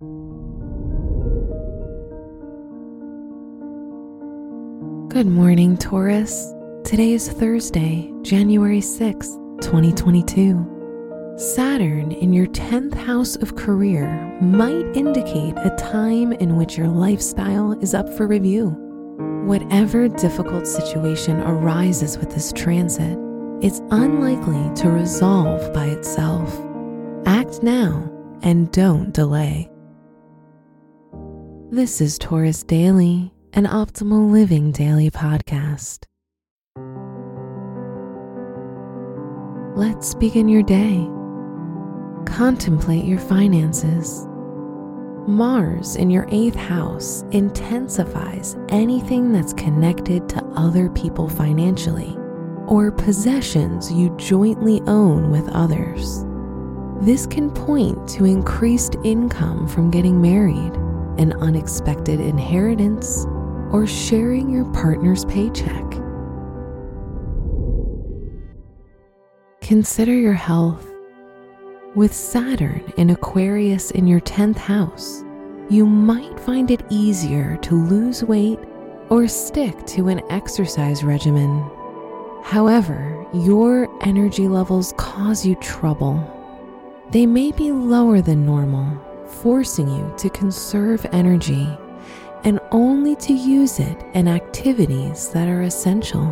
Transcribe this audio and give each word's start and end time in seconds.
Good 0.00 0.06
morning, 5.26 5.76
Taurus. 5.76 6.54
Today 6.84 7.14
is 7.14 7.28
Thursday, 7.28 8.12
January 8.22 8.78
6th, 8.78 9.60
2022. 9.60 11.34
Saturn 11.36 12.12
in 12.12 12.32
your 12.32 12.46
10th 12.46 12.94
house 12.94 13.34
of 13.34 13.56
career 13.56 14.06
might 14.40 14.86
indicate 14.96 15.56
a 15.56 15.74
time 15.76 16.32
in 16.34 16.54
which 16.54 16.78
your 16.78 16.86
lifestyle 16.86 17.72
is 17.80 17.92
up 17.92 18.08
for 18.16 18.28
review. 18.28 18.68
Whatever 19.46 20.06
difficult 20.06 20.68
situation 20.68 21.40
arises 21.40 22.16
with 22.18 22.30
this 22.30 22.52
transit, 22.52 23.18
it's 23.60 23.80
unlikely 23.90 24.72
to 24.76 24.90
resolve 24.90 25.72
by 25.74 25.86
itself. 25.86 26.56
Act 27.26 27.64
now 27.64 28.08
and 28.42 28.70
don't 28.70 29.12
delay. 29.12 29.68
This 31.70 32.00
is 32.00 32.16
Taurus 32.18 32.62
Daily 32.62 33.30
an 33.52 33.66
optimal 33.66 34.30
living 34.30 34.72
daily 34.72 35.10
podcast. 35.10 36.04
Let's 39.76 40.14
begin 40.14 40.48
your 40.48 40.62
day. 40.62 41.06
Contemplate 42.24 43.04
your 43.04 43.18
finances. 43.18 44.26
Mars 45.26 45.96
in 45.96 46.08
your 46.08 46.26
eighth 46.30 46.54
house 46.54 47.22
intensifies 47.32 48.56
anything 48.70 49.30
that's 49.30 49.52
connected 49.52 50.26
to 50.30 50.42
other 50.56 50.88
people 50.88 51.28
financially 51.28 52.16
or 52.66 52.90
possessions 52.90 53.92
you 53.92 54.08
jointly 54.16 54.80
own 54.86 55.30
with 55.30 55.46
others. 55.50 56.24
This 57.02 57.26
can 57.26 57.50
point 57.50 58.08
to 58.08 58.24
increased 58.24 58.96
income 59.04 59.68
from 59.68 59.90
getting 59.90 60.18
married, 60.22 60.72
an 61.18 61.32
unexpected 61.34 62.20
inheritance, 62.20 63.26
or 63.70 63.86
sharing 63.86 64.48
your 64.48 64.64
partner's 64.72 65.24
paycheck. 65.26 65.84
Consider 69.60 70.14
your 70.14 70.32
health. 70.32 70.86
With 71.94 72.14
Saturn 72.14 72.92
in 72.96 73.10
Aquarius 73.10 73.90
in 73.90 74.06
your 74.06 74.20
10th 74.20 74.56
house, 74.56 75.24
you 75.68 75.84
might 75.84 76.40
find 76.40 76.70
it 76.70 76.82
easier 76.88 77.58
to 77.58 77.74
lose 77.74 78.24
weight 78.24 78.58
or 79.10 79.28
stick 79.28 79.84
to 79.86 80.08
an 80.08 80.22
exercise 80.30 81.04
regimen. 81.04 81.68
However, 82.42 83.26
your 83.34 83.88
energy 84.02 84.48
levels 84.48 84.94
cause 84.96 85.44
you 85.44 85.54
trouble. 85.56 86.34
They 87.10 87.26
may 87.26 87.52
be 87.52 87.72
lower 87.72 88.20
than 88.22 88.46
normal, 88.46 88.98
forcing 89.28 89.88
you 89.88 90.14
to 90.18 90.30
conserve 90.30 91.06
energy 91.12 91.68
and 92.44 92.60
only 92.70 93.16
to 93.16 93.32
use 93.32 93.78
it 93.78 94.04
in 94.14 94.28
activities 94.28 95.30
that 95.30 95.48
are 95.48 95.62
essential. 95.62 96.26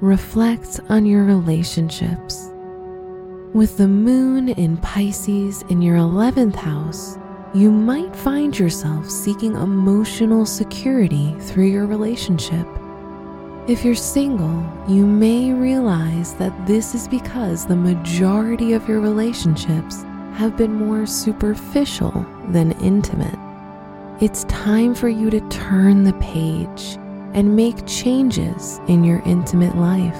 Reflect 0.00 0.80
on 0.88 1.04
your 1.04 1.24
relationships. 1.24 2.50
With 3.52 3.76
the 3.76 3.88
moon 3.88 4.48
in 4.48 4.76
Pisces 4.78 5.62
in 5.68 5.82
your 5.82 5.96
11th 5.96 6.54
house, 6.54 7.18
you 7.52 7.70
might 7.70 8.14
find 8.14 8.58
yourself 8.58 9.10
seeking 9.10 9.56
emotional 9.56 10.46
security 10.46 11.34
through 11.40 11.66
your 11.66 11.86
relationship. 11.86 12.66
If 13.68 13.84
you're 13.84 13.94
single, 13.94 14.64
you 14.88 15.06
may 15.06 15.52
realize 15.52 16.34
that 16.34 16.66
this 16.66 16.94
is 16.94 17.06
because 17.06 17.66
the 17.66 17.76
majority 17.76 18.72
of 18.72 18.88
your 18.88 19.00
relationships 19.00 20.02
have 20.34 20.56
been 20.56 20.72
more 20.72 21.06
superficial 21.06 22.26
than 22.48 22.72
intimate. 22.80 23.38
It's 24.20 24.44
time 24.44 24.94
for 24.94 25.08
you 25.08 25.30
to 25.30 25.40
turn 25.50 26.04
the 26.04 26.14
page 26.14 26.96
and 27.34 27.54
make 27.54 27.86
changes 27.86 28.80
in 28.88 29.04
your 29.04 29.22
intimate 29.26 29.76
life. 29.76 30.18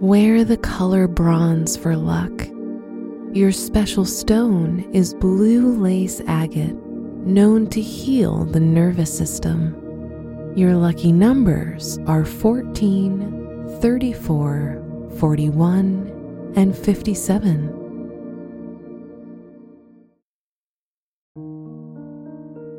Wear 0.00 0.44
the 0.44 0.58
color 0.58 1.08
bronze 1.08 1.76
for 1.76 1.96
luck. 1.96 2.46
Your 3.32 3.52
special 3.52 4.04
stone 4.04 4.80
is 4.92 5.14
blue 5.14 5.76
lace 5.80 6.20
agate, 6.26 6.76
known 7.26 7.68
to 7.68 7.80
heal 7.80 8.44
the 8.44 8.60
nervous 8.60 9.16
system. 9.16 9.74
Your 10.56 10.74
lucky 10.74 11.12
numbers 11.12 11.98
are 12.06 12.24
14, 12.24 13.78
34, 13.80 15.08
41, 15.18 16.52
and 16.56 16.76
57. 16.76 17.78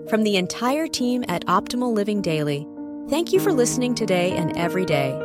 From 0.09 0.23
the 0.23 0.37
entire 0.37 0.87
team 0.87 1.25
at 1.27 1.43
Optimal 1.47 1.91
Living 1.91 2.21
Daily, 2.21 2.67
thank 3.09 3.33
you 3.33 3.39
for 3.39 3.51
listening 3.51 3.95
today 3.95 4.33
and 4.33 4.55
every 4.55 4.85
day. 4.85 5.17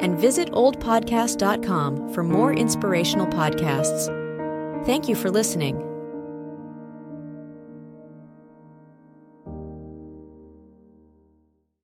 And 0.00 0.16
visit 0.16 0.52
oldpodcast.com 0.52 2.14
for 2.14 2.22
more 2.22 2.52
inspirational 2.52 3.26
podcasts. 3.26 4.06
Thank 4.86 5.08
you 5.08 5.16
for 5.16 5.30
listening. 5.30 5.89